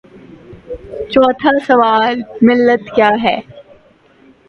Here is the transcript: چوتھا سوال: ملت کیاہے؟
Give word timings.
چوتھا 1.11 1.51
سوال: 1.67 2.15
ملت 2.45 2.83
کیاہے؟ 2.95 3.35